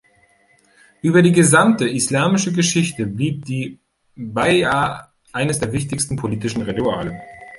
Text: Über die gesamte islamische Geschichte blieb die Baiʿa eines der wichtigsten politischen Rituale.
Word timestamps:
Über 1.03 1.21
die 1.21 1.31
gesamte 1.31 1.87
islamische 1.87 2.51
Geschichte 2.51 3.05
blieb 3.05 3.45
die 3.45 3.77
Baiʿa 4.17 5.09
eines 5.31 5.59
der 5.59 5.73
wichtigsten 5.73 6.15
politischen 6.15 6.63
Rituale. 6.63 7.21